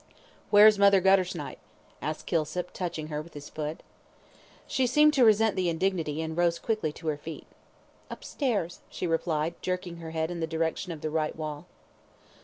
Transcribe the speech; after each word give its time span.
"Where's 0.49 0.79
Mother 0.79 0.99
Guttersnipe?" 0.99 1.59
asked 2.01 2.25
Kilsip, 2.25 2.71
touching 2.73 3.09
her 3.09 3.21
with 3.21 3.35
his 3.35 3.49
foot. 3.49 3.83
She 4.65 4.87
seemed 4.87 5.13
to 5.13 5.23
resent 5.23 5.55
the 5.55 5.69
indignity, 5.69 6.23
and 6.23 6.35
rose 6.35 6.57
quickly 6.57 6.91
to 6.93 7.07
her 7.09 7.17
feet. 7.17 7.45
"Upstairs," 8.09 8.79
she 8.89 9.05
replied, 9.05 9.53
jerking 9.61 9.97
her 9.97 10.09
head 10.09 10.31
in 10.31 10.39
the 10.39 10.47
direction 10.47 10.91
of 10.91 11.01
the 11.01 11.11
right 11.11 11.35
wall. 11.35 11.67